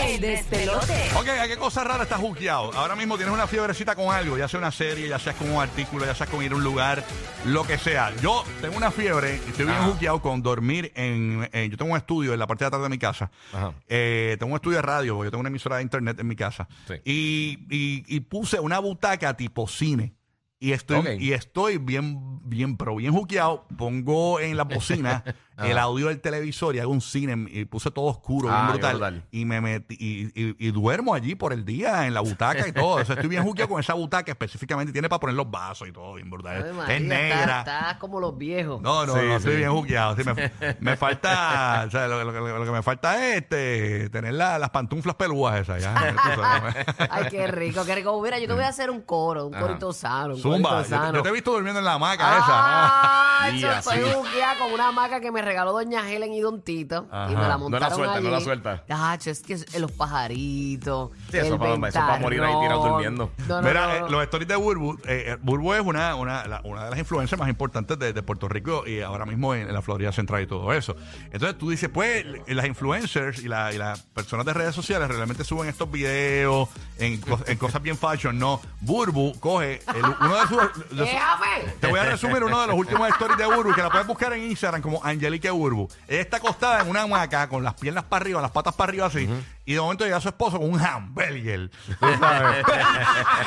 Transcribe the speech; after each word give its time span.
El 0.00 0.20
despelote. 0.20 1.10
Ok, 1.16 1.28
¿a 1.28 1.46
qué 1.48 1.56
cosa 1.56 1.82
rara 1.84 2.04
estás 2.04 2.18
juqueado? 2.20 2.72
Ahora 2.74 2.94
mismo 2.96 3.16
tienes 3.16 3.34
una 3.34 3.46
fiebrecita 3.46 3.94
con 3.94 4.14
algo, 4.14 4.38
ya 4.38 4.48
sea 4.48 4.58
una 4.58 4.70
serie, 4.70 5.08
ya 5.08 5.18
sea 5.18 5.32
con 5.34 5.50
un 5.50 5.60
artículo, 5.60 6.04
ya 6.06 6.14
sea 6.14 6.26
con 6.26 6.42
ir 6.42 6.52
a 6.52 6.56
un 6.56 6.64
lugar, 6.64 7.04
lo 7.44 7.64
que 7.64 7.78
sea. 7.78 8.14
Yo 8.22 8.44
tengo 8.60 8.76
una 8.76 8.90
fiebre 8.90 9.40
y 9.46 9.50
estoy 9.50 9.64
bien 9.66 9.76
Ajá. 9.78 9.86
juqueado 9.88 10.22
con 10.22 10.42
dormir 10.42 10.92
en, 10.94 11.48
en- 11.52 11.70
Yo 11.70 11.76
tengo 11.76 11.92
un 11.92 11.96
estudio 11.98 12.32
en 12.32 12.38
la 12.38 12.46
parte 12.46 12.64
de 12.64 12.68
atrás 12.68 12.82
de 12.82 12.88
mi 12.88 12.98
casa. 12.98 13.30
Ajá. 13.52 13.72
Eh, 13.88 14.36
tengo 14.38 14.52
un 14.52 14.56
estudio 14.56 14.76
de 14.76 14.82
radio, 14.82 15.14
porque 15.16 15.26
yo 15.26 15.30
tengo 15.32 15.40
una 15.40 15.48
emisora 15.50 15.76
de 15.76 15.82
internet 15.82 16.18
en 16.20 16.26
mi 16.26 16.36
casa. 16.36 16.68
Sí. 16.86 16.94
Y, 17.04 17.58
y- 17.70 18.04
y 18.16 18.20
puse 18.20 18.60
una 18.60 18.78
butaca 18.78 19.36
tipo 19.36 19.66
cine. 19.66 20.14
Y 20.60 20.72
estoy, 20.72 21.18
y 21.20 21.34
estoy 21.34 21.78
bien, 21.78 22.40
bien, 22.42 22.76
pero 22.76 22.96
bien 22.96 23.12
juqueado. 23.12 23.64
Pongo 23.76 24.40
en 24.40 24.56
la 24.56 24.64
bocina 24.64 25.22
el 25.58 25.78
audio 25.78 26.08
del 26.08 26.20
televisor 26.20 26.76
y 26.76 26.80
hago 26.80 26.92
un 26.92 27.00
cine 27.00 27.46
y 27.50 27.64
puse 27.64 27.90
todo 27.90 28.06
oscuro, 28.06 28.48
Ah, 28.50 28.52
bien 28.52 28.66
qué 28.66 28.72
brutal. 28.72 28.92
brutal. 28.92 29.22
Y 29.30 29.44
me 29.44 29.60
metí, 29.60 29.96
y, 29.98 30.26
y- 30.40 30.56
y 30.58 30.70
duermo 30.70 31.14
allí 31.14 31.34
por 31.34 31.52
el 31.52 31.64
día 31.64 32.06
en 32.06 32.14
la 32.14 32.20
butaca 32.20 32.66
y 32.68 32.72
todo. 32.72 32.96
O 32.96 33.04
sea, 33.04 33.14
estoy 33.16 33.28
bien 33.28 33.42
juqueado 33.42 33.68
con 33.70 33.80
esa 33.80 33.94
butaca 33.94 34.30
específicamente. 34.32 34.92
Tiene 34.92 35.08
para 35.08 35.20
poner 35.20 35.36
los 35.36 35.50
vasos 35.50 35.88
y 35.88 35.92
todo, 35.92 36.14
bien 36.14 36.30
brutal. 36.30 36.72
María, 36.74 36.96
es 36.96 37.02
está- 37.02 37.14
negra. 37.14 37.58
Estás 37.60 37.94
como 37.96 38.20
los 38.20 38.36
viejos. 38.38 38.80
No, 38.82 39.04
no, 39.06 39.14
Sí, 39.14 39.20
no, 39.26 39.36
estoy 39.36 39.56
bien 39.56 39.70
juqueado. 39.72 40.16
Sí, 40.16 40.22
me, 40.24 40.52
me 40.80 40.96
falta, 40.96 41.84
o 41.86 41.90
sea, 41.90 42.06
lo, 42.08 42.22
lo- 42.24 42.32
lo- 42.32 42.58
lo 42.58 42.64
que 42.64 42.70
me 42.70 42.82
falta 42.82 43.26
es 43.28 43.36
este, 43.42 44.10
tener 44.10 44.34
la- 44.34 44.58
las 44.58 44.70
pantuflas 44.70 45.16
pelúas 45.16 45.60
esas. 45.60 45.82
Ya. 45.82 45.94
Ay, 47.10 47.26
qué 47.30 47.46
rico, 47.46 47.84
qué 47.84 47.94
rico. 47.94 48.20
Mira, 48.22 48.38
yo 48.38 48.46
te 48.46 48.52
voy 48.54 48.64
a 48.64 48.68
hacer 48.68 48.90
un 48.90 49.00
coro, 49.02 49.46
un 49.46 49.54
Ajá. 49.54 49.66
corito 49.66 49.92
sano, 49.92 50.34
un 50.34 50.40
Zumba, 50.40 50.70
corito 50.70 50.88
sano. 50.90 51.14
yo 51.18 51.22
te 51.22 51.28
he 51.28 51.32
visto 51.32 51.52
durmiendo 51.52 51.78
en 51.78 51.84
la 51.84 51.94
hamaca 51.94 52.24
Ah, 52.28 53.40
así. 53.44 53.64
estoy 53.64 54.00
buqueada 54.14 54.58
con 54.58 54.72
una 54.72 54.88
hamaca 54.88 55.20
que 55.20 55.30
me 55.30 55.42
regaló 55.48 55.72
doña 55.72 56.10
Helen 56.10 56.32
y 56.32 56.40
Don 56.40 56.62
Tito. 56.62 57.06
Ajá. 57.10 57.32
Y 57.32 57.34
me 57.34 57.42
la 57.42 57.42
No 57.42 57.48
la 57.48 57.58
montaron 57.58 57.94
suelta, 57.96 58.20
no 58.20 58.30
la 58.30 58.40
suelta. 58.40 58.84
Tacho, 58.86 59.30
es 59.30 59.40
que 59.42 59.54
es- 59.54 59.78
los 59.78 59.90
pajaritos. 59.92 61.10
Sí, 61.30 61.38
eso 61.38 61.54
el 61.54 61.58
pa- 61.80 61.88
eso 61.88 61.98
pa' 62.00 62.18
morir 62.18 62.42
ahí 62.42 62.52
tirado 62.60 62.82
ventarrón. 62.82 62.88
durmiendo. 62.92 63.30
No, 63.48 63.60
no, 63.62 63.68
Mira, 63.68 63.86
no, 63.86 63.94
eh, 63.94 64.00
no. 64.00 64.08
los 64.08 64.22
stories 64.24 64.48
de 64.48 64.56
Burbu, 64.56 64.92
eh, 65.04 65.24
eh, 65.26 65.36
Burbu 65.40 65.74
es 65.74 65.80
una, 65.80 66.14
una, 66.14 66.46
la- 66.46 66.60
una 66.64 66.84
de 66.84 66.90
las 66.90 66.98
influencias 66.98 67.38
más 67.38 67.48
importantes 67.48 67.98
de, 67.98 68.12
de 68.12 68.22
Puerto 68.22 68.48
Rico 68.48 68.86
y 68.86 69.00
ahora 69.00 69.26
mismo 69.26 69.54
en, 69.54 69.62
en 69.68 69.74
la 69.74 69.82
Florida 69.82 70.12
Central 70.12 70.42
y 70.42 70.46
todo 70.46 70.72
eso. 70.72 70.96
Entonces 71.32 71.58
tú 71.58 71.70
dices, 71.70 71.88
pues, 71.92 72.24
l- 72.24 72.42
las 72.48 72.66
influencers 72.66 73.38
y, 73.42 73.48
la- 73.48 73.72
y 73.72 73.78
las 73.78 74.00
personas 74.02 74.44
de 74.46 74.54
redes 74.54 74.74
sociales 74.74 75.08
realmente 75.08 75.44
suben 75.44 75.68
estos 75.68 75.90
videos 75.90 76.68
en, 76.98 77.20
co- 77.20 77.40
en 77.46 77.58
cosas 77.58 77.82
bien 77.82 77.96
fashion, 77.96 78.38
¿no? 78.38 78.60
Burbu 78.80 79.38
coge 79.40 79.80
el- 79.94 80.04
uno 80.20 80.34
de 80.40 80.46
sus... 80.46 80.96
de 80.96 81.18
te 81.80 81.86
voy 81.86 81.98
a 82.00 82.04
resumir 82.04 82.42
uno 82.44 82.60
de 82.60 82.66
los 82.68 82.76
últimos 82.76 83.08
stories 83.10 83.38
de 83.38 83.46
Burbu 83.46 83.74
que 83.74 83.82
la 83.82 83.90
puedes 83.90 84.06
buscar 84.06 84.32
en 84.32 84.44
Instagram 84.50 84.82
como 84.82 85.00
Angelique 85.38 85.50
Burbu. 85.50 85.88
Ella 86.08 86.20
está 86.20 86.36
acostada 86.38 86.80
en 86.82 86.88
una 86.90 87.02
hamaca 87.02 87.48
con 87.48 87.62
las 87.62 87.74
piernas 87.74 88.04
para 88.04 88.22
arriba, 88.22 88.42
las 88.42 88.50
patas 88.50 88.74
para 88.74 88.90
arriba 88.90 89.06
así. 89.06 89.28
Y 89.64 89.74
de 89.74 89.80
momento 89.80 90.04
llega 90.04 90.18
su 90.20 90.28
esposo 90.28 90.58
con 90.58 90.70
un 90.70 90.80
hamburger. 90.80 91.70
¿tú 91.70 91.92
sabes? 92.20 92.64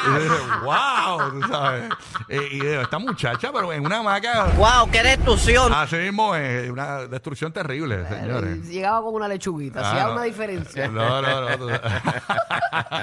y 0.03 0.07
yo 0.07 0.19
dije, 0.19 0.35
wow, 0.63 1.31
tú 1.31 1.47
sabes. 1.47 1.83
Eh, 2.29 2.47
y 2.51 2.59
digo, 2.59 2.81
esta 2.81 2.99
muchacha, 2.99 3.51
pero 3.51 3.73
en 3.73 3.85
una 3.85 3.97
hamaca. 3.97 4.45
¡Wow! 4.55 4.89
¡Qué 4.91 5.01
destrucción! 5.03 5.73
Así 5.73 5.95
mismo, 5.97 6.35
es 6.35 6.69
una 6.69 7.07
destrucción 7.07 7.51
terrible, 7.51 8.07
señores. 8.07 8.67
Llegaba 8.67 9.01
con 9.01 9.15
una 9.15 9.27
lechuguita, 9.27 9.79
hacía 9.81 10.03
Ah, 10.05 10.11
una 10.11 10.23
diferencia. 10.23 10.87
No, 10.87 11.21
no, 11.21 11.41
no. 11.49 11.57
tú- 11.57 11.69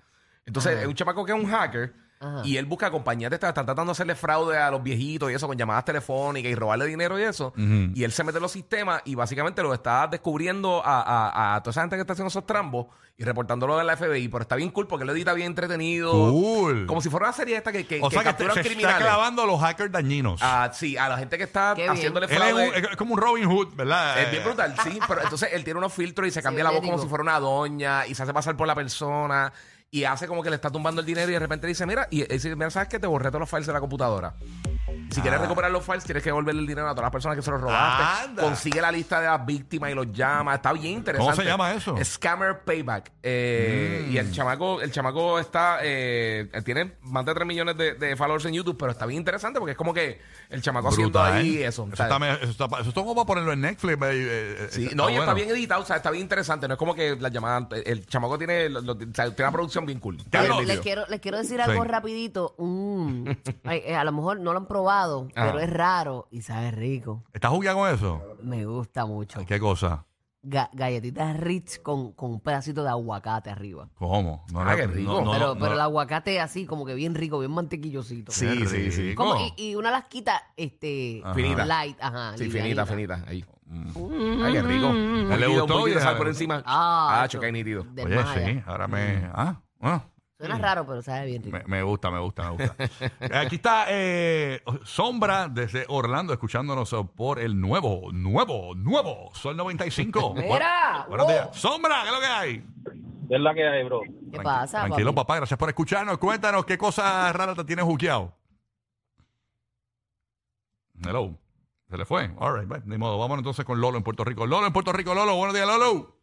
Entonces, 0.48 0.80
es 0.80 0.88
un 0.88 0.96
chamaco 0.96 1.24
que 1.26 1.32
es 1.32 1.38
un 1.38 1.48
hacker 1.50 1.94
Ajá. 2.20 2.42
y 2.46 2.56
él 2.58 2.66
busca 2.66 2.90
compañías 2.92 3.30
de 3.30 3.36
estas, 3.36 3.50
están 3.50 3.66
tratando 3.66 3.90
de 3.92 3.92
hacerle 3.92 4.16
fraude 4.16 4.58
a 4.58 4.72
los 4.72 4.82
viejitos 4.82 5.30
y 5.30 5.34
eso, 5.34 5.48
con 5.48 5.58
llamadas 5.58 5.84
telefónicas 5.86 6.50
y 6.52 6.56
robarle 6.56 6.86
dinero 6.86 7.20
y 7.20 7.24
eso. 7.24 7.54
Y 7.58 8.04
él 8.04 8.12
se 8.12 8.24
mete 8.24 8.38
en 8.38 8.42
los 8.44 8.52
sistemas 8.52 9.02
y 9.06 9.16
básicamente 9.16 9.62
lo 9.62 9.74
está 9.74 10.08
descubriendo 10.08 10.82
a, 10.86 11.02
a- 11.02 11.56
a 11.56 11.62
toda 11.64 11.72
esa 11.72 11.82
gente 11.82 11.96
que 11.98 12.02
está 12.02 12.14
haciendo 12.14 12.30
esos 12.30 12.46
trambos 12.46 12.88
y 13.18 13.24
reportándolo 13.24 13.78
de 13.78 13.84
la 13.84 13.96
FBI. 13.96 14.28
Pero 14.30 14.42
está 14.42 14.56
bien 14.56 14.70
cool 14.72 14.88
porque 14.88 15.04
él 15.04 15.08
lo 15.08 15.14
edita 15.14 15.34
bien 15.34 15.48
entretenido. 15.48 16.12
Cool. 16.12 16.86
Como 16.86 17.02
si 17.02 17.10
fuera 17.10 17.28
una 17.28 17.34
serie 17.34 17.56
esta 17.58 17.72
que, 17.72 17.86
que, 17.86 18.00
o 18.02 18.10
que 18.10 18.16
sea 18.16 18.24
que 18.24 18.30
capturan 18.30 18.56
se 18.64 18.72
está 18.74 18.98
clavando 18.98 19.44
a 19.44 19.46
los 19.46 19.60
hackers 19.62 19.92
dañinos. 19.92 20.40
Ah, 20.44 20.70
sí, 20.74 20.98
a 20.98 21.08
la 21.10 21.18
gente 21.18 21.38
que 21.38 21.44
está 21.44 21.74
Qué 21.76 21.82
bien. 21.84 21.94
haciéndole 21.94 22.26
Él 22.26 22.32
es, 22.32 22.38
fraude. 22.38 22.68
un- 22.70 22.76
es 22.92 22.96
como 22.98 23.14
un 23.14 23.20
Robin 23.22 23.46
Hood, 23.50 23.76
¿verdad? 23.76 24.22
Es 24.22 24.32
bien 24.32 24.44
brutal, 24.44 24.74
sí, 24.84 25.00
pero 25.08 25.22
entonces 25.22 25.50
él 25.54 25.64
tiene 25.64 25.78
unos 25.78 25.94
filtros 25.94 26.28
y 26.28 26.32
se 26.32 26.42
cambia 26.42 26.64
la 26.64 26.72
voz 26.72 26.82
como 26.82 26.98
si 26.98 27.08
fuera 27.08 27.22
una 27.24 27.40
doña 27.40 28.06
y 28.08 28.16
se 28.16 28.24
hace 28.24 28.34
pasar 28.34 28.56
por 28.58 28.68
la 28.68 28.76
persona 28.76 29.52
y 29.96 30.04
hace 30.04 30.28
como 30.28 30.44
que 30.44 30.50
le 30.50 30.58
está 30.58 30.70
tumbando 30.70 31.00
el 31.00 31.08
dinero 31.08 31.30
y 31.30 31.36
de 31.36 31.40
repente 31.40 31.68
dice, 31.68 31.86
mira, 31.86 32.06
y, 32.12 32.26
dice, 32.26 32.54
mira, 32.54 32.70
¿sabes 32.70 32.90
qué? 32.90 33.00
Te 33.00 33.08
borré 33.08 33.30
todos 33.30 33.40
los 33.40 33.50
files 33.50 33.66
de 33.66 33.72
la 33.72 33.80
computadora. 33.80 34.34
Si 35.16 35.22
quieres 35.22 35.40
recuperar 35.42 35.72
los 35.72 35.84
files, 35.86 36.04
tienes 36.04 36.22
que 36.24 36.30
devolverle 36.30 36.62
el 36.62 36.68
dinero 36.68 36.88
a 36.88 36.92
todas 36.92 37.04
las 37.06 37.12
personas 37.12 37.36
que 37.38 37.42
se 37.42 37.52
los 37.52 37.62
robaste. 37.62 38.26
Anda. 38.26 38.44
Consigue 38.44 38.82
la 38.82 38.92
lista 38.92 39.20
de 39.22 39.28
las 39.28 39.46
víctimas 39.46 39.92
y 39.92 39.94
los 39.94 40.12
llama. 40.12 40.56
Está 40.56 40.74
bien 40.74 40.94
interesante. 40.94 41.32
¿Cómo 41.32 41.42
se 41.44 41.48
llama 41.48 41.74
eso? 41.74 41.96
Scammer 42.04 42.60
Payback. 42.64 43.12
Eh, 43.24 44.08
Y 44.12 44.18
el 44.18 44.32
chamaco, 44.32 44.82
el 44.82 44.92
chamaco 44.92 45.40
está, 45.40 45.80
eh, 45.82 46.50
tiene 46.64 46.96
más 47.02 47.26
de 47.26 47.34
3 47.34 47.48
millones 47.48 47.78
de, 47.78 47.94
de 47.94 48.16
followers 48.16 48.46
en 48.46 48.54
YouTube, 48.54 48.78
pero 48.78 48.92
está 48.92 49.06
bien 49.06 49.20
interesante 49.20 49.60
porque 49.60 49.72
es 49.72 49.78
como 49.78 49.94
que 49.94 50.20
el 50.50 50.62
chamaco 50.62 50.90
haciendo 50.90 51.20
Brutal. 51.20 51.34
ahí 51.34 51.58
eso. 51.64 51.76
Eso, 51.76 51.84
o 51.92 51.96
sea, 51.96 52.06
está, 52.08 52.34
eso, 52.42 52.52
está, 52.52 52.66
eso 52.80 52.90
está 52.90 53.02
como 53.02 53.16
para 53.16 53.26
ponerlo 53.26 53.52
en 53.54 53.62
Netflix. 53.62 53.94
eh, 53.94 53.98
eh, 54.12 54.68
Sí, 54.72 54.86
eh, 54.86 54.92
no, 54.96 55.10
y 55.10 55.16
está 55.16 55.34
bien 55.34 55.50
editado, 55.50 55.82
o 55.82 55.86
sea, 55.86 55.98
está 55.98 56.10
bien 56.12 56.22
interesante. 56.24 56.68
No 56.68 56.76
es 56.76 56.78
como 56.78 56.94
que 56.96 57.16
la 57.20 57.30
llamadas. 57.30 57.68
El 57.86 58.06
chamaco 58.06 58.38
tiene, 58.38 58.70
lo- 58.70 58.82
lo- 58.82 58.94
o 58.94 58.98
sea, 59.14 59.26
tiene 59.26 59.44
una 59.44 59.52
producción 59.52 59.86
bien 59.86 60.00
cool. 60.00 60.18
Les 60.66 60.80
quiero, 60.80 61.06
les 61.08 61.20
quiero 61.20 61.38
decir 61.38 61.62
algo 61.62 61.84
Sí. 61.84 61.88
rapidito. 61.90 62.56
Mm, 62.58 63.30
ay, 63.66 63.82
eh, 63.86 63.96
a 63.96 64.04
lo 64.04 64.12
mejor 64.14 64.40
no 64.40 64.54
lo 64.54 64.60
han 64.60 64.68
probado, 64.68 65.05
Ajá. 65.36 65.48
pero 65.48 65.60
es 65.60 65.70
raro 65.70 66.28
y 66.32 66.42
sabe 66.42 66.72
rico. 66.72 67.24
¿Estás 67.34 67.52
jugueado 67.52 67.78
con 67.80 67.90
eso? 67.94 68.22
Me 68.44 68.66
gusta 68.66 69.06
mucho. 69.06 69.46
¿Qué 69.46 69.60
cosa? 69.60 70.06
Ga- 70.48 70.70
galletitas 70.74 71.36
Ritz 71.40 71.80
con, 71.80 72.12
con 72.12 72.30
un 72.34 72.40
pedacito 72.40 72.84
de 72.84 72.90
aguacate 72.90 73.50
arriba. 73.50 73.90
¿Cómo? 73.96 74.46
No, 74.52 74.60
Ah, 74.62 74.72
no, 74.72 74.76
qué 74.76 74.86
rico. 74.88 75.22
no, 75.22 75.32
pero 75.32 75.48
no, 75.56 75.60
pero 75.60 75.74
el 75.74 75.82
aguacate 75.82 76.40
así 76.40 76.68
como 76.68 76.86
que 76.86 76.94
bien 76.94 77.16
rico, 77.16 77.40
bien 77.40 77.52
mantequillosito. 77.52 78.32
Sí, 78.32 78.68
sí, 78.68 78.92
sí. 78.92 79.02
rico. 79.10 79.24
Como- 79.24 79.42
y, 79.58 79.72
y 79.72 79.76
una 79.76 79.90
lasquita 79.90 80.44
este, 80.56 81.22
Ajá. 81.24 81.34
Finita. 81.34 81.66
light, 81.66 81.98
ajá. 82.00 82.38
Sí, 82.38 82.44
livianita. 82.44 82.86
finita, 82.86 83.16
finita. 83.18 83.32
Ahí. 83.32 83.44
Ay, 83.68 84.54
qué 84.54 84.62
rico. 84.62 84.88
Un 84.90 85.30
¿Le 85.30 85.36
poquito- 85.36 85.50
gustó? 85.50 85.64
Un 85.76 85.80
poquito 85.82 85.98
de 85.98 86.04
sal 86.06 86.18
por 86.18 86.28
encima. 86.28 86.62
Ah, 86.66 87.24
Ah, 87.24 87.28
choca 87.28 87.50
nítido. 87.52 87.84
Oye, 88.04 88.24
sí, 88.36 88.62
ahora 88.68 88.88
me... 88.88 89.28
Ah, 89.34 89.60
ah. 89.82 90.04
Suena 90.38 90.58
raro, 90.58 90.86
pero 90.86 91.02
sabe 91.02 91.28
bien 91.28 91.44
rico. 91.44 91.58
Me, 91.58 91.64
me 91.66 91.84
gusta, 91.84 92.12
me 92.12 92.20
gusta, 92.20 92.52
me 92.52 92.58
gusta. 92.58 92.76
Aquí 93.40 93.56
está 93.56 93.86
eh, 93.88 94.62
Sombra 94.84 95.48
desde 95.48 95.86
Orlando 95.88 96.34
escuchándonos 96.34 96.94
por 97.16 97.40
el 97.40 97.60
nuevo, 97.60 98.12
nuevo, 98.12 98.76
nuevo 98.76 99.32
Sol 99.34 99.56
95. 99.56 100.34
Mira, 100.38 101.06
Buenos 101.08 101.26
wow. 101.26 101.34
días. 101.36 101.50
Sombra, 101.58 102.02
¿qué 102.04 102.08
es 102.10 102.14
lo 102.14 102.20
que 102.20 102.26
hay? 102.28 102.66
Es 103.30 103.40
la 103.40 103.54
que 103.54 103.66
hay, 103.68 103.84
bro. 103.86 104.02
¿Qué 104.02 104.38
Tranqui- 104.38 104.44
pasa, 104.44 104.80
Tranquilo, 104.86 105.16
papi? 105.16 105.24
papá. 105.26 105.36
Gracias 105.38 105.58
por 105.58 105.70
escucharnos. 105.70 106.18
Cuéntanos 106.18 106.66
qué 106.66 106.78
cosas 106.78 107.34
raras 107.34 107.56
te 107.56 107.64
tienes 107.64 107.86
juqueado. 107.86 108.34
Hello. 111.02 111.34
Se 111.90 111.98
le 111.98 112.06
fue. 112.06 112.30
All 112.38 112.60
right, 112.60 112.68
bye. 112.68 112.82
Ni 112.86 112.98
modo. 112.98 113.18
Vamos 113.18 113.38
entonces 113.38 113.64
con 113.64 113.80
Lolo 113.80 113.98
en 113.98 114.04
Puerto 114.04 114.24
Rico. 114.26 114.46
Lolo 114.46 114.68
en 114.68 114.74
Puerto 114.74 114.92
Rico. 114.92 115.14
Lolo, 115.16 115.36
buenos 115.36 115.56
días, 115.56 115.66
Lolo. 115.68 116.15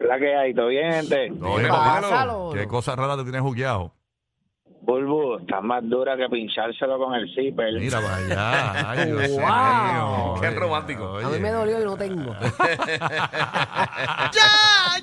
La 0.00 0.18
que 0.18 0.36
hay, 0.36 0.54
¿todo 0.54 0.68
bien, 0.68 0.92
gente? 0.92 1.32
Todo 1.40 2.52
¿Qué 2.52 2.66
cosas 2.68 2.96
raras 2.96 3.16
te 3.16 3.22
tienes 3.24 3.40
juqueado? 3.40 3.92
Bulbu, 4.82 5.38
está 5.38 5.60
más 5.60 5.82
dura 5.88 6.16
que 6.16 6.28
pinchárselo 6.28 6.98
con 6.98 7.14
el 7.14 7.28
zipper. 7.34 7.72
Mira 7.74 8.00
para 8.00 8.16
allá. 8.16 8.90
Ay, 8.90 9.06
Dios 9.06 9.30
Wow. 9.30 9.40
mío. 9.40 10.34
Qué 10.40 10.48
Oye, 10.48 10.56
romántico. 10.60 11.10
oye. 11.12 11.24
A 11.24 11.28
mí 11.30 11.40
me 11.40 11.50
dolió 11.50 11.80
y 11.80 11.84
no 11.84 11.96
tengo. 11.96 12.32
¡Ya, 14.32 14.48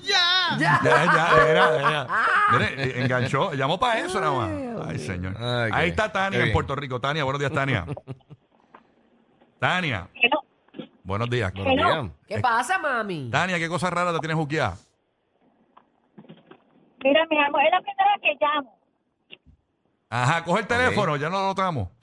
ya! 0.04 0.58
Ya, 0.58 0.80
ya, 0.84 1.50
era, 1.50 1.76
era. 1.80 2.08
Mire, 2.52 2.66
eh, 2.84 3.02
enganchó, 3.04 3.54
llamó 3.54 3.78
para 3.80 4.00
eso 4.00 4.22
nada 4.22 4.34
más. 4.34 4.88
Ay, 4.88 5.00
señor. 5.00 5.36
Ay, 5.38 5.72
qué- 5.72 5.78
Ahí 5.78 5.90
está 5.90 6.12
Tania 6.12 6.30
qué 6.32 6.38
en 6.38 6.44
bien. 6.44 6.54
Puerto 6.54 6.76
Rico. 6.76 7.02
Tania, 7.02 7.24
buenos 7.24 7.40
días, 7.40 7.52
Tania. 7.52 7.86
Tania, 9.60 10.08
buenos 11.04 11.30
días. 11.30 11.54
Buenos 11.54 11.76
días. 11.76 12.06
¿Qué 12.28 12.40
pasa, 12.40 12.80
mami? 12.80 13.30
Tania, 13.30 13.60
¿qué 13.60 13.70
cosa 13.70 13.90
rara 13.90 14.14
te 14.14 14.20
tienes 14.20 14.38
juqueada? 14.38 14.78
Mira, 17.04 17.26
mi 17.30 17.38
amor, 17.38 17.62
es 17.66 17.72
la 17.72 17.82
primera 17.82 18.16
vez 18.16 18.22
que 18.22 18.38
llamo. 18.46 18.80
Ajá, 20.10 20.44
coge 20.44 20.62
el 20.62 20.68
teléfono, 20.68 21.16
ya 21.18 21.30
no 21.30 21.40
lo 21.40 21.48
notamos. 21.48 21.90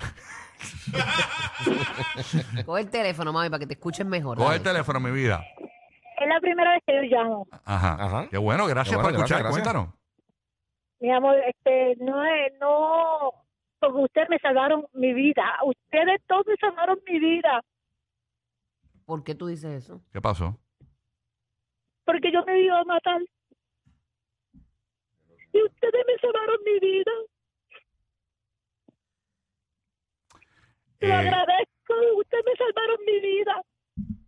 Coge 2.64 2.82
el 2.82 2.91
teléfono, 2.91 3.32
mami, 3.32 3.49
para 3.49 3.61
que 3.61 3.67
te 3.67 3.75
escuchen 3.75 4.08
mejor. 4.08 4.37
Coge 4.37 4.47
dale. 4.49 4.56
el 4.58 4.62
teléfono, 4.62 5.00
mi 5.00 5.11
vida. 5.11 5.44
Es 5.58 6.29
la 6.29 6.41
primera 6.41 6.73
vez 6.73 6.82
que 6.87 6.94
yo 6.94 7.02
llamo. 7.02 7.47
Ajá. 7.64 7.97
Ajá. 7.99 8.26
Qué 8.31 8.38
bueno, 8.38 8.67
gracias 8.67 8.97
Qué 8.97 9.02
bueno, 9.02 9.19
por 9.19 9.26
escuchar. 9.26 9.43
gracias, 9.43 9.64
gracias. 9.64 9.75
Cuéntanos. 9.75 9.94
Mi 11.00 11.11
amor, 11.12 11.37
este, 11.47 11.97
no 12.05 12.23
es, 12.25 12.52
no, 12.61 13.32
porque 13.79 13.99
ustedes 14.02 14.29
me 14.29 14.38
salvaron 14.38 14.85
mi 14.93 15.14
vida. 15.14 15.44
Ustedes 15.64 16.20
todos 16.26 16.47
me 16.47 16.56
salvaron 16.56 16.99
mi 17.06 17.19
vida. 17.19 17.62
¿Por 19.11 19.25
qué 19.25 19.35
tú 19.35 19.49
dices 19.49 19.73
eso? 19.83 20.01
¿Qué 20.12 20.21
pasó? 20.21 20.57
Porque 22.05 22.31
yo 22.31 22.45
me 22.45 22.61
iba 22.61 22.79
a 22.79 22.85
matar. 22.85 23.21
Y 25.53 25.62
ustedes 25.65 26.05
me 26.07 26.17
salvaron 26.21 26.57
mi 26.65 26.79
vida. 26.79 27.11
Te 31.01 31.09
lo 31.09 31.15
Eh, 31.15 31.17
agradezco. 31.17 31.95
Ustedes 32.19 32.45
me 32.47 32.55
salvaron 32.55 32.99
mi 33.05 33.19
vida. 33.19 33.62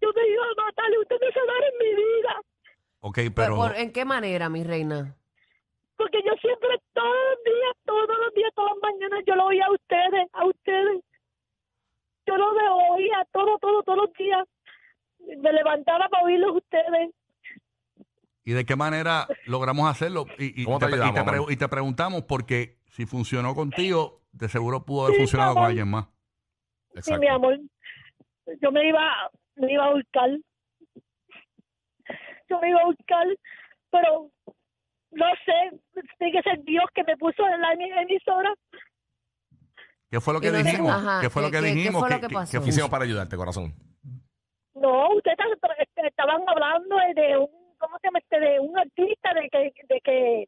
Yo 0.00 0.08
me 0.17 0.29
iba 0.29 0.43
a 0.43 0.64
matar 0.67 0.90
y 0.93 0.99
ustedes 0.99 1.20
me 1.20 1.32
salvaron 1.32 1.70
mi 1.79 1.94
vida. 1.94 2.40
ok, 3.02 3.14
Pero, 3.19 3.34
pero. 3.37 3.55
¿por- 3.55 3.76
¿En 3.76 3.93
qué 3.93 4.05
manera, 4.05 4.49
mi 4.49 4.64
reina? 4.64 5.17
Porque 5.96 6.19
yo 6.26 6.32
siempre, 6.40 6.70
todos 6.93 7.14
los 7.31 7.44
días, 7.44 7.76
todos 7.84 8.08
los 8.19 8.34
días, 8.34 8.50
todas 8.56 8.73
las 8.73 8.82
mañanas, 8.93 9.23
yo 9.29 9.37
lo 9.37 9.44
oía 9.46 9.64
a 9.67 9.70
ustedes, 9.73 10.26
a 10.32 10.44
ustedes. 10.44 11.05
Yo 12.26 12.37
lo 12.37 12.52
de 12.52 12.69
oía 12.94 13.25
todo, 13.32 13.58
todo, 13.61 13.82
todos 13.84 13.99
los 14.08 14.12
días. 14.14 14.44
Me 15.38 15.52
levantaba 15.52 16.08
para 16.08 16.25
oírlos 16.25 16.56
ustedes. 16.56 17.11
¿Y 18.44 18.52
de 18.52 18.64
qué 18.64 18.75
manera 18.76 19.29
logramos 19.46 19.88
hacerlo? 19.88 20.26
Y, 20.38 20.62
y 20.62 20.64
¿Cómo 20.64 20.79
te 20.79 20.87
y 20.87 20.88
ayudamos, 20.94 21.14
te 21.14 21.23
pre- 21.25 21.37
amor? 21.37 21.52
y 21.52 21.56
te 21.56 21.69
preguntamos 21.69 22.23
porque 22.25 22.79
si 22.87 23.06
funcionó 23.06 23.55
contigo, 23.55 24.20
de 24.32 24.49
seguro 24.49 24.84
pudo 24.84 25.02
haber 25.05 25.14
Sí, 25.14 25.20
funcionado 25.23 25.55
con 25.55 25.64
alguien 25.64 25.88
más. 25.88 26.06
Sí, 26.06 26.99
Exacto. 26.99 27.20
mi 27.20 27.29
amor. 27.29 27.58
Yo 28.61 28.73
me 28.73 28.88
iba, 28.88 29.31
me 29.56 29.73
iba 29.73 29.84
a 29.87 29.93
buscar. 29.94 30.29
Yo 32.50 32.61
me 32.61 32.69
iba 32.70 32.81
a 32.81 32.84
buscar, 32.87 33.26
pero 33.90 34.31
no 35.12 35.26
sé, 35.44 35.79
tiene 36.19 36.32
que 36.32 36.43
ser 36.43 36.62
Dios 36.64 36.84
que 36.94 37.05
me 37.05 37.17
puso 37.17 37.46
en 37.46 37.61
la 37.61 37.75
emi- 37.75 38.02
emisora. 38.02 38.52
¿Qué 40.11 40.20
fue 40.20 40.34
lo 40.34 40.40
que 40.40 40.50
dijimos? 40.50 40.94
¿Qué 41.20 41.31
fue 41.31 41.43
lo 41.43 41.50
¿qué- 41.50 41.61
que 41.61 41.67
dijimos? 41.73 42.05
¿Qué- 42.50 42.58
hicimos 42.69 42.90
para 42.90 43.05
ayudarte, 43.05 43.37
corazón? 43.37 43.73
No, 44.82 45.14
ustedes 45.17 45.37
estaban- 45.52 45.76
este, 45.79 46.06
estaban 46.08 46.43
hablando 46.46 46.96
de 47.14 47.37
un, 47.38 47.49
¿cómo 47.79 47.96
se 48.00 48.08
llama 48.08 48.19
este? 48.19 48.40
De 48.40 48.61
un 48.61 48.76
artista, 48.79 49.32
de 49.34 49.49
que, 49.49 49.73
de 49.88 50.00
que, 50.00 50.46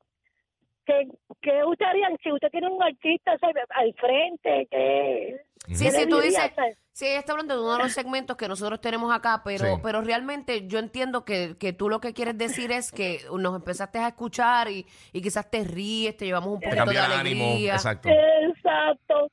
que, 0.86 1.08
que 1.40 1.64
ustedes 1.64 1.90
harían 1.90 2.16
si 2.22 2.32
usted 2.32 2.48
tiene 2.50 2.68
un 2.68 2.82
artista 2.82 3.32
al 3.70 3.94
frente, 3.94 4.66
que... 4.70 5.40
Sí, 5.68 5.84
¿qué 5.86 5.90
sí, 5.92 6.06
tú 6.08 6.20
dices, 6.20 6.52
sí, 6.92 7.06
ella 7.06 7.20
está 7.20 7.32
hablando 7.32 7.54
de 7.56 7.62
uno 7.62 7.76
de 7.78 7.82
los 7.84 7.92
segmentos 7.92 8.36
que 8.36 8.48
nosotros 8.48 8.82
tenemos 8.82 9.10
acá, 9.14 9.40
pero, 9.42 9.64
Sí. 9.76 9.80
pero 9.82 10.02
realmente 10.02 10.66
yo 10.66 10.78
entiendo 10.78 11.24
que, 11.24 11.56
que 11.58 11.72
tú 11.72 11.88
lo 11.88 12.00
que 12.02 12.12
quieres 12.12 12.36
decir 12.36 12.70
es 12.70 12.92
que 12.92 13.20
nos 13.38 13.56
empezaste 13.56 13.98
a 13.98 14.08
escuchar 14.08 14.68
y, 14.68 14.84
y 15.14 15.22
quizás 15.22 15.50
te 15.50 15.64
ríes, 15.64 16.18
te 16.18 16.26
llevamos 16.26 16.50
un 16.50 16.60
Te 16.60 16.66
poquito 16.66 16.84
de 16.90 16.96
cambia 16.96 17.06
el 17.06 17.12
ánimo. 17.20 17.44
alegría. 17.46 17.72
Exacto. 17.76 18.10
Exacto. 18.10 19.30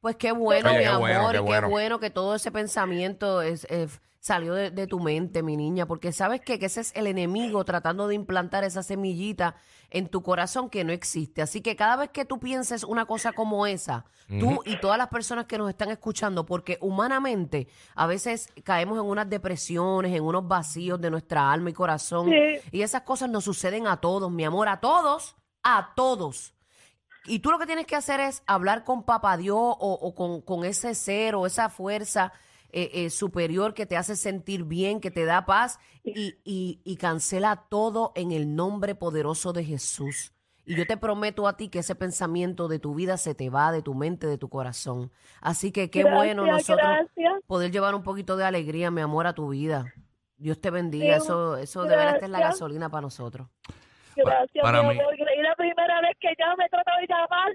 Pues 0.00 0.16
qué 0.16 0.32
bueno, 0.32 0.68
Oye, 0.70 0.78
mi 0.78 0.84
qué 0.84 0.88
amor, 0.88 1.00
bueno, 1.00 1.28
qué 1.30 1.36
y 1.36 1.38
qué 1.38 1.40
bueno. 1.40 1.68
bueno 1.68 2.00
que 2.00 2.10
todo 2.10 2.34
ese 2.34 2.50
pensamiento 2.50 3.42
es, 3.42 3.66
eh, 3.68 3.86
salió 4.18 4.54
de, 4.54 4.70
de 4.70 4.86
tu 4.86 4.98
mente, 5.00 5.42
mi 5.42 5.56
niña, 5.56 5.86
porque 5.86 6.12
sabes 6.12 6.40
qué? 6.40 6.58
que 6.58 6.66
ese 6.66 6.80
es 6.80 6.92
el 6.94 7.06
enemigo 7.06 7.64
tratando 7.64 8.08
de 8.08 8.14
implantar 8.14 8.64
esa 8.64 8.82
semillita 8.82 9.56
en 9.90 10.08
tu 10.08 10.22
corazón 10.22 10.70
que 10.70 10.84
no 10.84 10.92
existe. 10.92 11.42
Así 11.42 11.60
que 11.62 11.74
cada 11.76 11.96
vez 11.96 12.10
que 12.10 12.24
tú 12.24 12.38
pienses 12.38 12.84
una 12.84 13.04
cosa 13.06 13.32
como 13.32 13.66
esa, 13.66 14.04
tú 14.38 14.62
y 14.64 14.78
todas 14.80 14.96
las 14.96 15.08
personas 15.08 15.46
que 15.46 15.58
nos 15.58 15.68
están 15.68 15.90
escuchando, 15.90 16.46
porque 16.46 16.78
humanamente 16.80 17.66
a 17.96 18.06
veces 18.06 18.48
caemos 18.62 18.96
en 18.98 19.04
unas 19.04 19.28
depresiones, 19.28 20.14
en 20.14 20.22
unos 20.22 20.46
vacíos 20.46 21.00
de 21.00 21.10
nuestra 21.10 21.50
alma 21.50 21.70
y 21.70 21.72
corazón, 21.72 22.30
Sí. 22.30 22.60
y 22.70 22.82
esas 22.82 23.02
cosas 23.02 23.28
nos 23.28 23.42
suceden 23.44 23.86
a 23.88 23.96
todos, 23.98 24.30
mi 24.30 24.44
amor, 24.44 24.68
a 24.68 24.78
todos, 24.80 25.34
a 25.64 25.92
todos. 25.96 26.54
Y 27.26 27.40
tú 27.40 27.50
lo 27.50 27.58
que 27.58 27.66
tienes 27.66 27.86
que 27.86 27.96
hacer 27.96 28.20
es 28.20 28.42
hablar 28.46 28.84
con 28.84 29.04
Papá 29.04 29.36
Dios 29.36 29.56
o, 29.58 29.92
o 30.00 30.14
con, 30.14 30.40
con 30.40 30.64
ese 30.64 30.94
ser 30.94 31.34
o 31.34 31.46
esa 31.46 31.68
fuerza 31.68 32.32
eh, 32.72 32.90
eh, 32.94 33.10
superior 33.10 33.74
que 33.74 33.84
te 33.86 33.96
hace 33.96 34.16
sentir 34.16 34.64
bien, 34.64 35.00
que 35.00 35.10
te 35.10 35.24
da 35.24 35.44
paz 35.44 35.78
y, 36.04 36.36
y- 36.44 36.80
y 36.84 36.96
cancela 36.96 37.66
todo 37.68 38.12
en 38.14 38.32
el 38.32 38.54
nombre 38.54 38.94
poderoso 38.94 39.52
de 39.52 39.64
Jesús. 39.64 40.32
Y 40.64 40.76
yo 40.76 40.86
te 40.86 40.96
prometo 40.96 41.48
a 41.48 41.56
ti 41.56 41.68
que 41.68 41.80
ese 41.80 41.96
pensamiento 41.96 42.68
de 42.68 42.78
tu 42.78 42.94
vida 42.94 43.16
se 43.16 43.34
te 43.34 43.50
va 43.50 43.72
de 43.72 43.82
tu 43.82 43.94
mente, 43.94 44.28
de 44.28 44.38
tu 44.38 44.48
corazón. 44.48 45.10
Así 45.40 45.72
que 45.72 45.90
qué 45.90 46.00
Gracias, 46.04 46.16
bueno 46.16 46.46
nosotros 46.46 46.78
gracias. 46.78 47.32
poder 47.48 47.72
llevar 47.72 47.94
un 47.96 48.04
poquito 48.04 48.36
de 48.36 48.44
alegría, 48.44 48.90
mi 48.92 49.00
amor, 49.00 49.26
a 49.26 49.32
tu 49.34 49.48
vida. 49.48 49.92
Dios 50.36 50.60
te 50.60 50.70
bendiga. 50.70 51.18
Sí, 51.18 51.24
Eso, 51.24 51.56
eso 51.56 51.82
de 51.82 51.96
verdad 51.96 52.22
es 52.22 52.30
la 52.30 52.38
gasolina 52.40 52.88
para 52.88 53.02
nosotros. 53.02 53.48
Gracias, 54.16 54.62
Para 54.62 54.82
mi 54.82 54.90
mí- 54.90 54.94
Y 55.40 55.42
la 55.42 55.54
primera 55.56 56.00
vez 56.02 56.16
que 56.20 56.28
llamo, 56.38 56.56
me 56.58 56.66
he 56.66 56.68
tratado 56.68 56.98
de 57.00 57.06
llamar, 57.06 57.50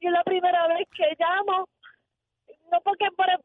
y 0.00 0.06
es 0.06 0.12
la 0.12 0.22
primera 0.24 0.66
vez 0.68 0.86
que 0.94 1.04
llamo. 1.18 1.68
No 2.70 2.78
porque 2.84 3.06
por 3.16 3.28
el, 3.30 3.38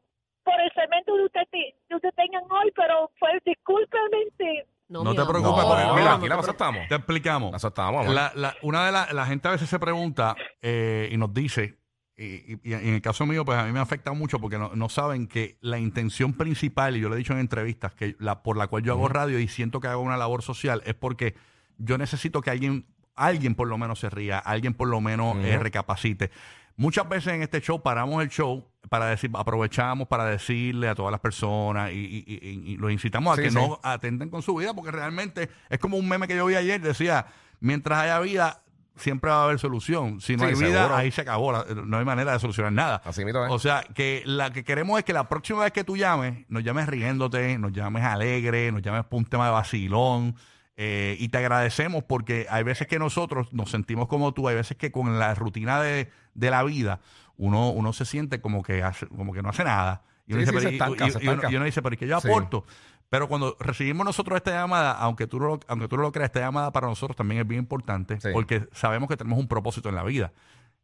por 0.44 0.60
el 0.60 0.70
cemento 0.72 1.14
que 1.16 1.24
usted, 1.24 1.96
usted 1.96 2.14
tengan 2.14 2.44
hoy, 2.50 2.70
pero 2.76 3.10
fue, 3.18 3.30
discúlpeme. 3.44 4.18
sí. 4.38 4.62
No 4.88 5.02
mi 5.02 5.16
te 5.16 5.24
preocupes, 5.24 5.64
No, 5.64 5.68
porque, 5.68 5.84
no, 5.84 5.94
mira, 5.94 6.04
no 6.10 6.16
aquí 6.16 6.28
te 6.28 6.28
la 6.28 6.40
estamos. 6.40 6.88
Te 6.88 6.94
explicamos. 6.94 7.64
Estábamos, 7.64 8.02
amor. 8.02 8.14
La, 8.14 8.30
la- 8.36 8.54
una 8.62 8.86
de 8.86 8.92
la, 8.92 9.08
la 9.12 9.26
gente 9.26 9.48
a 9.48 9.50
veces 9.50 9.68
se 9.68 9.80
pregunta 9.80 10.36
eh, 10.62 11.08
y 11.10 11.16
nos 11.16 11.34
dice, 11.34 11.76
y, 12.16 12.52
y- 12.54 12.60
y 12.62 12.72
en 12.72 12.94
el 12.94 13.02
caso 13.02 13.26
mío, 13.26 13.44
pues 13.44 13.58
a 13.58 13.64
mí 13.64 13.72
me 13.72 13.80
afecta 13.80 14.12
mucho 14.12 14.38
porque 14.38 14.58
no, 14.58 14.70
no 14.76 14.88
saben 14.88 15.26
que 15.26 15.56
la 15.60 15.78
intención 15.80 16.34
principal, 16.34 16.96
y 16.96 17.00
yo 17.00 17.08
lo 17.08 17.16
he 17.16 17.18
dicho 17.18 17.32
en 17.32 17.40
entrevistas, 17.40 17.94
que 17.94 18.14
la 18.20 18.44
por 18.44 18.56
la 18.56 18.68
cual 18.68 18.84
yo 18.84 18.92
hago 18.92 19.08
radio 19.08 19.40
y 19.40 19.48
siento 19.48 19.80
que 19.80 19.88
hago 19.88 20.02
una 20.02 20.16
labor 20.16 20.42
social, 20.42 20.82
es 20.86 20.94
porque 20.94 21.34
yo 21.78 21.98
necesito 21.98 22.40
que 22.40 22.50
alguien, 22.50 22.86
alguien 23.16 23.54
por 23.54 23.66
lo 23.68 23.78
menos 23.78 23.98
se 23.98 24.10
ría, 24.10 24.38
alguien 24.38 24.74
por 24.74 24.88
lo 24.88 25.00
menos 25.00 25.36
eh, 25.38 25.58
recapacite. 25.58 26.30
Muchas 26.76 27.08
veces 27.08 27.32
en 27.32 27.42
este 27.42 27.60
show 27.62 27.82
paramos 27.82 28.22
el 28.22 28.28
show 28.28 28.68
para 28.90 29.06
decir, 29.06 29.30
aprovechamos 29.34 30.06
para 30.08 30.26
decirle 30.26 30.88
a 30.88 30.94
todas 30.94 31.10
las 31.10 31.20
personas 31.20 31.90
y, 31.90 31.94
y- 31.94 32.24
y- 32.28 32.72
y 32.72 32.76
los 32.76 32.92
incitamos 32.92 33.32
a 33.32 33.36
Sí, 33.36 33.42
que 33.44 33.50
sí. 33.50 33.56
no 33.56 33.80
atenten 33.82 34.28
con 34.28 34.42
su 34.42 34.54
vida, 34.54 34.74
porque 34.74 34.90
realmente 34.90 35.48
es 35.70 35.78
como 35.78 35.96
un 35.96 36.06
meme 36.08 36.28
que 36.28 36.36
yo 36.36 36.44
vi 36.46 36.54
ayer, 36.54 36.80
decía, 36.82 37.26
mientras 37.60 37.98
haya 38.00 38.20
vida, 38.20 38.62
siempre 38.94 39.30
va 39.30 39.40
a 39.40 39.44
haber 39.44 39.58
solución. 39.58 40.20
Si 40.20 40.36
no 40.36 40.44
Sí, 40.44 40.48
hay 40.50 40.54
vida, 40.54 40.80
seguro. 40.82 40.96
ahí 40.96 41.10
se 41.10 41.22
acabó, 41.22 41.52
la- 41.52 41.64
no 41.84 41.98
hay 41.98 42.04
manera 42.04 42.32
de 42.32 42.38
solucionar 42.40 42.72
nada. 42.72 43.00
Así 43.06 43.24
mismo. 43.24 43.40
O 43.48 43.58
sea, 43.58 43.82
que 43.94 44.22
la 44.26 44.50
que 44.52 44.62
queremos 44.62 44.98
es 44.98 45.04
que 45.04 45.12
la 45.14 45.28
próxima 45.30 45.62
vez 45.62 45.72
que 45.72 45.82
tú 45.84 45.96
llames, 45.96 46.44
nos 46.50 46.62
llames 46.62 46.86
riéndote, 46.86 47.56
nos 47.58 47.72
llames 47.72 48.04
alegre, 48.04 48.70
nos 48.70 48.82
llames 48.82 49.04
por 49.04 49.18
un 49.18 49.24
tema 49.24 49.46
de 49.46 49.52
vacilón. 49.52 50.36
Eh, 50.76 51.16
y 51.18 51.28
te 51.28 51.38
agradecemos 51.38 52.04
porque 52.04 52.46
hay 52.50 52.62
veces 52.62 52.86
que 52.86 52.98
nosotros 52.98 53.52
nos 53.52 53.70
sentimos 53.70 54.08
como 54.08 54.32
tú, 54.34 54.48
hay 54.48 54.54
veces 54.56 54.76
que 54.76 54.92
con 54.92 55.18
la 55.18 55.34
rutina 55.34 55.80
de, 55.80 56.10
de 56.34 56.50
la 56.50 56.62
vida 56.64 57.00
uno, 57.38 57.70
uno 57.70 57.92
se 57.92 58.04
siente 58.04 58.40
como 58.40 58.62
que, 58.62 58.82
hace- 58.82 59.06
como 59.08 59.32
que 59.32 59.42
no 59.42 59.48
hace 59.50 59.64
nada. 59.64 60.02
Y 60.26 60.32
uno, 60.34 60.42
Sí, 60.44 60.50
dice, 60.50 60.60
sí, 60.70 60.76
pero- 60.78 60.92
estanca, 60.94 61.06
y- 61.06 61.10
se 61.12 61.18
y 61.18 61.22
uno- 61.22 61.32
estanca. 61.32 61.52
y 61.52 61.56
uno 61.56 61.64
dice, 61.66 61.82
pero 61.82 61.94
¿y 61.94 61.98
qué 61.98 62.06
yo 62.06 62.20
Sí. 62.20 62.28
aporto? 62.28 62.64
Pero 63.08 63.28
cuando 63.28 63.56
recibimos 63.60 64.04
nosotros 64.04 64.36
esta 64.36 64.50
llamada, 64.50 64.92
aunque 64.92 65.26
tú, 65.26 65.38
no 65.38 65.46
lo, 65.46 65.60
aunque 65.68 65.86
tú 65.86 65.96
no 65.96 66.02
lo 66.02 66.12
creas, 66.12 66.28
esta 66.30 66.40
llamada 66.40 66.72
para 66.72 66.88
nosotros 66.88 67.16
también 67.16 67.40
es 67.40 67.46
bien 67.46 67.60
importante 67.60 68.18
porque 68.32 68.66
sabemos 68.72 69.08
que 69.08 69.16
tenemos 69.16 69.38
un 69.38 69.46
propósito 69.48 69.88
en 69.88 69.94
la 69.94 70.02
vida. 70.02 70.32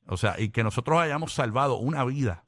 O 0.06 0.16
sea, 0.16 0.38
y 0.38 0.50
que 0.50 0.62
nosotros 0.62 1.00
hayamos 1.00 1.32
salvado 1.32 1.76
una 1.78 2.04
vida 2.04 2.44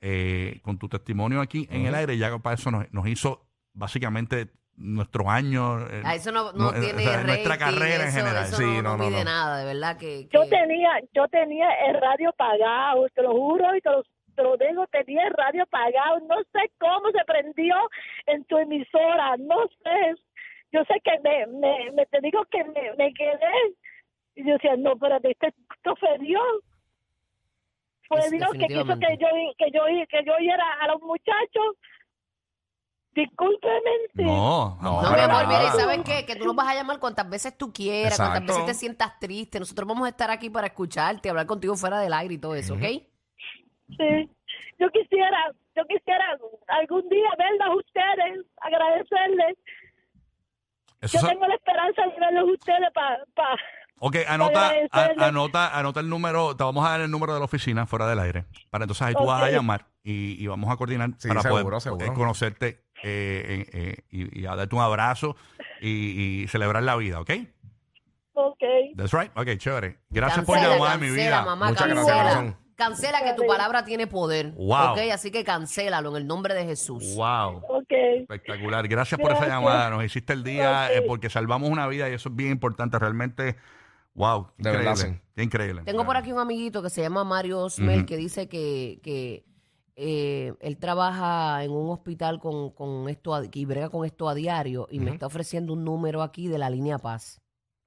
eh, 0.00 0.60
con 0.62 0.76
tu 0.78 0.88
testimonio 0.90 1.40
aquí 1.40 1.66
en 1.70 1.86
el 1.86 1.94
aire, 1.94 2.18
ya 2.18 2.36
para 2.38 2.54
eso 2.54 2.70
nos, 2.70 2.92
nos 2.92 3.06
hizo 3.08 3.46
básicamente 3.72 4.50
nuestros 4.76 5.26
años. 5.28 5.88
eh, 5.90 6.02
Ah, 6.04 6.14
eso 6.14 6.32
no, 6.32 6.52
no 6.52 6.72
no, 6.72 6.76
eh, 6.76 6.80
tiene 6.80 7.06
o 7.06 7.10
sea, 7.10 7.22
nuestra 7.24 7.56
rating, 7.56 7.64
carrera 7.78 8.02
en 8.02 8.08
eso- 8.08 8.18
general. 8.18 8.44
Eso 8.44 8.56
Sí, 8.56 8.64
no, 8.82 8.96
no, 8.96 9.10
nada, 9.24 9.58
de 9.58 9.64
verdad 9.66 9.96
que... 9.96 10.24
Yo 10.32 10.42
que- 10.42 10.48
tenía, 10.48 10.90
yo 11.12 11.28
tenía 11.28 11.68
el 11.88 12.00
radio 12.00 12.32
pagado, 12.32 13.08
te 13.14 13.22
lo 13.22 13.32
juro 13.32 13.74
y 13.76 13.80
te 13.80 13.90
lo, 13.90 14.02
te 14.34 14.42
lo 14.42 14.56
digo, 14.56 14.86
tenía 14.88 15.26
el 15.26 15.32
radio 15.34 15.64
pagado. 15.66 16.20
No 16.20 16.36
sé 16.52 16.70
cómo 16.80 17.10
se 17.12 17.24
prendió 17.24 17.76
en 18.26 18.44
tu 18.46 18.58
emisora, 18.58 19.36
no 19.38 19.56
sé. 19.82 20.14
Yo 20.72 20.82
sé 20.86 21.00
que 21.04 21.18
me, 21.22 21.46
me, 21.46 21.92
me 21.92 22.06
te 22.06 22.20
digo 22.20 22.44
que 22.50 22.64
me, 22.64 22.92
me 22.98 23.12
quedé. 23.14 23.74
Y 24.34 24.44
yo 24.44 24.54
decía, 24.54 24.74
no, 24.76 24.96
pero 24.96 25.18
esto, 25.22 25.46
esto 25.46 25.96
fue 26.00 26.18
Dios. 26.18 26.42
Fue 28.08 28.18
Es- 28.18 28.30
Dios 28.32 28.50
que 28.52 28.66
quiso 28.66 28.84
definitivamente. 28.84 29.06
que 29.06 29.16
yo, 29.18 29.28
que 29.56 29.70
yo, 29.70 30.06
que 30.08 30.24
yo 30.26 30.34
oyera 30.34 30.64
a 30.80 30.88
los 30.88 31.00
muchachos. 31.02 31.76
Discúlpeme. 33.14 33.90
No, 34.14 34.76
No, 34.82 35.02
No, 35.02 35.10
mi 35.12 35.20
amor, 35.20 35.44
¿y 35.44 35.78
sabes 35.78 36.00
qué? 36.04 36.26
Que 36.26 36.36
tú 36.36 36.44
nos 36.46 36.56
vas 36.56 36.68
a 36.68 36.74
llamar 36.74 36.98
cuantas 36.98 37.28
veces 37.28 37.56
tú 37.56 37.72
quieras, 37.72 38.16
cuantas 38.16 38.44
veces 38.46 38.66
te 38.66 38.74
sientas 38.74 39.18
triste. 39.20 39.60
Nosotros 39.60 39.86
vamos 39.88 40.06
a 40.06 40.10
estar 40.10 40.30
aquí 40.30 40.50
para 40.50 40.66
escucharte, 40.66 41.30
hablar 41.30 41.46
contigo 41.46 41.76
fuera 41.76 42.00
del 42.00 42.12
aire 42.12 42.34
y 42.34 42.38
todo 42.38 42.54
eso, 42.54 42.74
¿ok? 42.74 42.80
Sí. 42.80 44.30
Yo 44.80 44.90
quisiera, 44.90 45.52
yo 45.76 45.84
quisiera 45.86 46.24
algún 46.68 47.08
día 47.08 47.28
verlos 47.38 47.68
a 47.68 47.76
ustedes, 47.76 48.46
agradecerles. 48.60 49.56
Eso 51.00 51.20
Yo 51.20 51.28
tengo 51.28 51.46
la 51.46 51.54
esperanza 51.54 52.02
de 52.02 52.18
verlos 52.20 52.48
a 52.48 52.52
ustedes 52.52 52.90
para... 52.94 53.24
Pa, 53.34 53.56
Ok, 54.00 54.16
anota, 54.26 54.72
a- 54.90 55.12
anota, 55.18 55.78
anota 55.78 56.00
el 56.00 56.08
número, 56.10 56.56
te 56.56 56.64
vamos 56.64 56.84
a 56.84 56.90
dar 56.90 57.00
el 57.02 57.10
número 57.10 57.32
de 57.32 57.38
la 57.38 57.44
oficina 57.44 57.86
fuera 57.86 58.06
del 58.08 58.18
aire. 58.18 58.44
Para 58.68 58.84
entonces 58.84 59.06
ahí 59.06 59.14
tú 59.14 59.24
vas 59.24 59.42
a 59.44 59.50
llamar 59.50 59.86
y, 60.02 60.42
y 60.42 60.46
vamos 60.48 60.68
a 60.70 60.76
coordinar 60.76 61.10
Sí, 61.16 61.28
para 61.28 61.40
seguro, 61.42 61.62
poder 61.64 61.80
seguro. 61.80 62.04
eh, 62.06 62.12
conocerte 62.12 62.84
eh, 63.04 63.66
eh, 63.66 63.66
eh, 63.72 63.96
y, 64.10 64.40
y 64.42 64.46
a 64.46 64.56
darte 64.56 64.74
un 64.74 64.80
abrazo 64.82 65.36
y, 65.80 66.42
y 66.42 66.48
celebrar 66.48 66.82
la 66.82 66.96
vida, 66.96 67.20
¿ok? 67.20 67.30
ok. 68.34 68.62
That's 68.96 69.12
right. 69.12 69.30
Ok, 69.36 69.56
chévere. 69.58 69.98
Gracias 70.10 70.44
por 70.44 70.56
Cancela, 70.56 70.74
llamar, 70.76 70.98
mi 70.98 71.06
cancela, 71.08 71.24
vida. 71.24 71.44
mamá, 71.44 71.68
Muchas 71.68 71.86
cancela. 71.86 72.04
gracias, 72.04 72.34
corazón. 72.34 72.56
Cancela 72.76 73.22
que 73.22 73.34
tu 73.34 73.46
palabra 73.46 73.84
tiene 73.84 74.08
poder. 74.08 74.50
Wow. 74.52 74.92
Ok, 74.92 74.98
así 75.12 75.30
que 75.30 75.44
cancélalo 75.44 76.10
en 76.10 76.16
el 76.16 76.26
nombre 76.26 76.54
de 76.54 76.64
Jesús. 76.64 77.14
Wow. 77.14 77.62
Ok. 77.68 77.92
Espectacular. 78.22 78.88
Gracias 78.88 79.20
por 79.20 79.30
esa 79.32 79.46
llamada. 79.46 79.90
Nos 79.90 80.04
hiciste 80.04 80.32
el 80.32 80.42
día 80.42 80.92
eh, 80.92 81.02
porque 81.06 81.30
salvamos 81.30 81.70
una 81.70 81.86
vida 81.86 82.08
y 82.10 82.14
eso 82.14 82.30
es 82.30 82.34
bien 82.34 82.50
importante. 82.50 82.98
Realmente, 82.98 83.56
wow. 84.14 84.48
De 84.58 84.70
Increíble. 84.70 84.78
verdad, 84.90 84.96
sí. 84.96 85.20
Qué 85.36 85.42
increíble. 85.44 85.82
Tengo 85.84 86.04
por 86.04 86.16
aquí 86.16 86.32
un 86.32 86.40
amiguito 86.40 86.82
que 86.82 86.90
se 86.90 87.00
llama 87.02 87.22
Mario 87.22 87.60
Osmel 87.60 88.06
que 88.06 88.16
dice 88.16 88.48
que, 88.48 88.98
que 89.04 89.44
eh, 89.96 90.54
él 90.60 90.76
trabaja 90.78 91.62
en 91.64 91.70
un 91.70 91.90
hospital 91.90 92.40
con, 92.40 92.70
con 92.70 93.08
esto 93.08 93.34
a- 93.34 93.42
y 93.52 93.64
brega 93.64 93.88
con 93.90 94.04
esto 94.04 94.28
a 94.28 94.34
diario 94.34 94.88
y 94.90 94.98
me 95.00 95.10
está 95.12 95.26
ofreciendo 95.26 95.72
un 95.72 95.84
número 95.84 96.22
aquí 96.22 96.48
de 96.48 96.58
la 96.58 96.68
línea 96.70 96.98
Paz. 96.98 97.40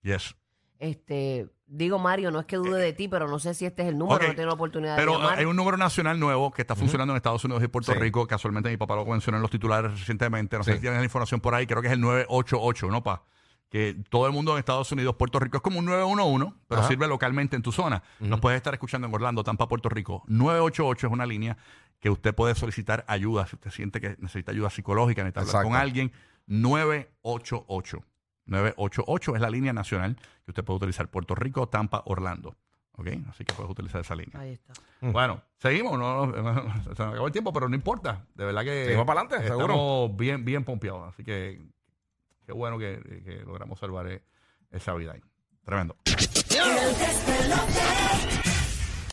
Yes. 0.03 0.35
Este, 0.79 1.49
digo 1.65 1.97
Mario, 1.99 2.29
no 2.31 2.39
es 2.39 2.45
que 2.45 2.55
dude 2.57 2.79
de 2.79 2.93
ti, 2.93 3.07
pero 3.07 3.27
no 3.27 3.39
sé 3.39 3.53
si 3.55 3.65
este 3.65 3.81
es 3.81 3.89
el 3.89 3.97
número, 3.97 4.17
Ok. 4.17 4.27
no 4.29 4.35
tengo 4.35 4.47
la 4.47 4.53
oportunidad 4.53 4.95
Pero 4.95 5.13
de 5.13 5.17
llamar. 5.17 5.39
hay 5.39 5.45
un 5.45 5.55
número 5.55 5.75
nacional 5.75 6.19
nuevo 6.19 6.51
que 6.51 6.61
está 6.61 6.75
funcionando 6.75 7.13
en 7.13 7.17
Estados 7.17 7.43
Unidos 7.43 7.63
y 7.63 7.67
Puerto 7.67 7.91
Sí. 7.93 7.97
Rico. 7.99 8.25
Casualmente 8.27 8.69
mi 8.69 8.77
papá 8.77 8.95
lo 8.95 9.05
mencionó 9.05 9.37
en 9.37 9.41
los 9.41 9.51
titulares 9.51 9.91
recientemente. 9.99 10.55
No 10.57 10.63
sé 10.63 10.71
Sí. 10.73 10.77
si 10.77 10.81
tienes 10.81 10.99
la 10.99 11.05
información 11.05 11.41
por 11.41 11.55
ahí. 11.55 11.65
Creo 11.65 11.81
que 11.81 11.87
es 11.87 11.93
el 11.93 11.99
988, 12.01 12.89
¿no, 12.91 13.01
pa? 13.03 13.23
Que 13.69 13.97
todo 14.09 14.27
el 14.27 14.33
mundo 14.33 14.53
en 14.53 14.59
Estados 14.59 14.89
Unidos, 14.93 15.15
Puerto 15.17 15.39
Rico, 15.39 15.57
es 15.57 15.63
como 15.63 15.79
un 15.79 15.85
911, 15.85 16.53
pero 16.69 16.81
Ajá. 16.81 16.87
sirve 16.87 17.05
localmente 17.07 17.55
en 17.57 17.61
tu 17.63 17.71
zona. 17.73 18.01
Nos 18.19 18.39
puedes 18.39 18.55
estar 18.55 18.73
escuchando 18.73 19.07
en 19.07 19.13
Orlando, 19.13 19.43
Tampa, 19.43 19.67
Puerto 19.67 19.89
Rico. 19.89 20.23
988 20.27 21.07
es 21.07 21.11
una 21.11 21.25
línea 21.25 21.57
que 21.99 22.09
usted 22.09 22.33
puede 22.35 22.55
solicitar 22.55 23.03
ayuda. 23.07 23.47
Si 23.47 23.55
usted 23.55 23.71
siente 23.71 23.99
que 24.01 24.15
necesita 24.19 24.51
ayuda 24.51 24.69
psicológica, 24.69 25.23
necesita 25.23 25.41
hablar 25.41 25.49
Exacto. 25.51 25.67
con 25.69 25.77
alguien, 25.77 26.11
988. 26.47 28.03
988 28.45 29.35
es 29.35 29.41
la 29.41 29.49
línea 29.49 29.73
nacional 29.73 30.15
que 30.45 30.51
usted 30.51 30.63
puede 30.63 30.77
utilizar. 30.77 31.09
Puerto 31.09 31.35
Rico, 31.35 31.67
Tampa, 31.67 32.03
Orlando. 32.05 32.55
¿Ok? 32.93 33.07
Así 33.29 33.43
que 33.45 33.53
puedes 33.53 33.69
utilizar 33.71 34.01
esa 34.01 34.15
línea. 34.15 34.39
Ahí 34.39 34.53
está. 34.53 34.73
Bueno, 35.01 35.41
seguimos, 35.57 35.99
no, 35.99 36.25
no, 36.25 36.33
se 36.83 36.89
nos 36.89 36.99
acabó 36.99 37.27
el 37.27 37.31
tiempo, 37.33 37.53
pero 37.53 37.69
no 37.69 37.75
importa. 37.75 38.25
De 38.33 38.45
verdad 38.45 38.63
que 38.63 38.85
Seguimos 38.85 39.05
para 39.05 39.21
adelante, 39.21 39.45
estamos 39.45 39.67
seguro. 39.67 40.09
bien, 40.15 40.43
bien 40.45 40.63
pompeados. 40.63 41.13
Así 41.13 41.23
que 41.23 41.61
qué 42.45 42.53
bueno 42.53 42.79
que, 42.79 43.21
que 43.23 43.43
logramos 43.45 43.77
salvar 43.79 44.07
eh, 44.07 44.23
esa 44.71 44.93
vida 44.95 45.11
ahí. 45.13 45.21
Tremendo. 45.63 45.95